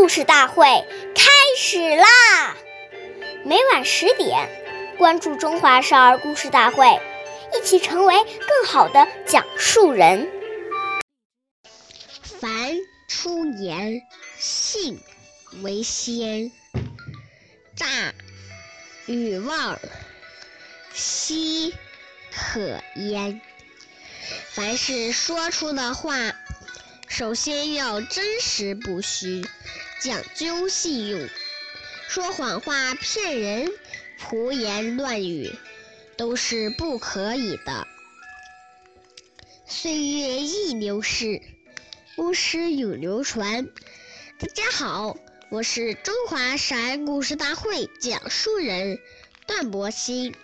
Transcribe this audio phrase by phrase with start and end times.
[0.00, 0.64] 故事大会
[1.14, 2.56] 开始啦！
[3.44, 4.48] 每晚十点，
[4.96, 6.86] 关注《中华少儿故事大会》，
[7.54, 10.26] 一起成为更好的讲述人。
[12.40, 12.78] 凡
[13.08, 14.00] 出言，
[14.38, 14.98] 信
[15.62, 16.50] 为先。
[17.76, 17.86] 诈
[19.04, 19.78] 与妄，
[20.94, 21.74] 奚
[22.32, 23.42] 可焉？
[24.48, 26.16] 凡是说出的话，
[27.06, 29.46] 首先要真实不虚，
[30.00, 31.28] 讲究信用。
[32.08, 33.70] 说谎话、骗人、
[34.18, 35.52] 胡言乱语，
[36.16, 37.86] 都是不可以的。
[39.66, 41.42] 岁月易流逝，
[42.16, 43.68] 故事永流传。
[44.38, 45.18] 大家好，
[45.50, 48.98] 我是中华少儿故事大会讲述人
[49.46, 50.34] 段博鑫。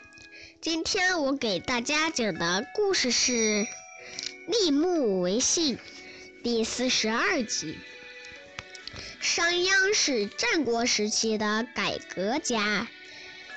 [0.60, 3.32] 今天我给大家讲的故事是
[4.48, 5.76] 《立木为信》
[6.42, 7.78] 第四十二集。
[9.26, 12.86] 商鞅是战国时期的改革家，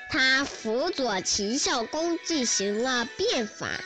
[0.10, 3.80] 他辅佐秦孝公进行了变法。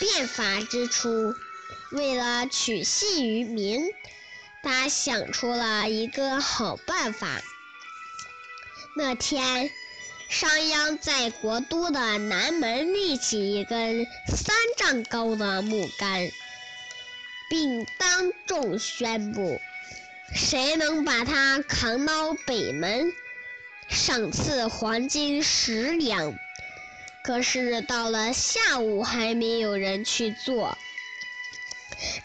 [0.00, 1.32] 变法之初，
[1.92, 3.84] 为了取信于民，
[4.64, 7.40] 他想出了一个好办法。
[8.96, 9.70] 那天，
[10.28, 16.28] 商鞅在国都的南门立起一根三丈高的木杆，
[17.48, 19.60] 并当众宣布。
[20.32, 23.12] 谁能把它扛到北门，
[23.88, 26.34] 赏赐黄金十两。
[27.22, 30.76] 可是到了下午，还没有人去做。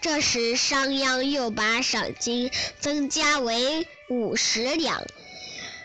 [0.02, 5.06] 这时，商鞅又把赏金增加为五十两。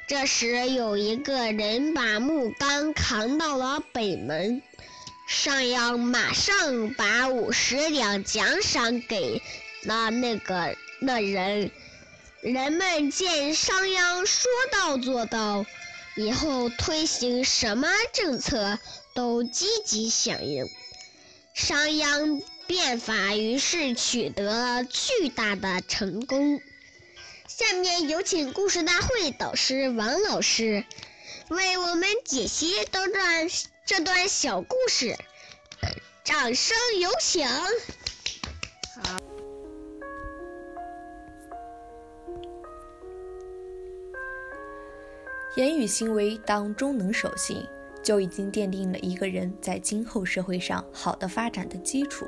[0.07, 4.63] 这时，有一个人把木杆扛到了北门，
[5.29, 9.41] 商鞅马上把五十两奖赏给
[9.85, 11.71] 了那个那人。
[12.45, 15.65] 人们见商鞅说到做到，
[16.15, 18.79] 以后推行什么政策
[19.15, 20.69] 都积极响应，
[21.55, 26.61] 商鞅变法于是取得了巨大的成功。
[27.49, 30.85] 下面有请故事大会导师王老师
[31.49, 33.49] 为我们解析这段
[33.87, 35.17] 这段小故事，
[36.25, 37.49] 掌声有请。
[45.57, 47.65] 言语行为当中能守信，
[48.03, 52.27] 就已经奠定了一个人在今后社会上好的发展的基础。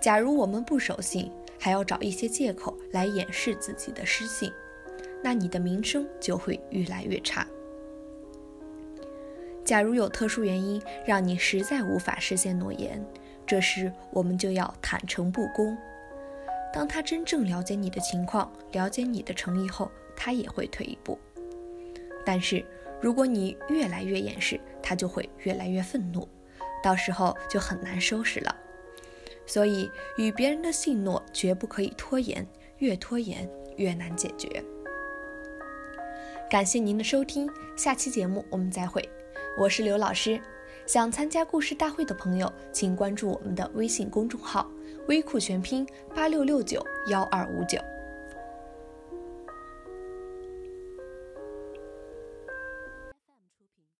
[0.00, 4.52] 假如我们不守信，还要找一些借口来掩饰自己的失信，
[5.20, 7.44] 那你的名声就会越来越差。
[9.64, 13.04] 假如有特殊原因让你实在无法实现诺言，
[13.44, 15.76] 这时我们就要坦诚不公。
[16.72, 21.18] 当他真正了解你的情况，了解你的诚意后，他也会退一步。
[22.24, 22.64] 但是，
[23.00, 26.28] 如果你越来越掩饰，他就会越来越愤怒，
[26.82, 28.56] 到时候就很难收拾了。
[29.46, 32.46] 所以，与别人的信诺绝不可以拖延，
[32.78, 34.62] 越拖延越难解决。
[36.50, 39.06] 感谢您的收听，下期节目我们再会。
[39.56, 40.40] 我是刘老师，
[40.86, 44.70] 想参加故事大会的朋友，请关注我们的微信公众号
[45.08, 47.78] “微库全拼八六六九幺二五九”。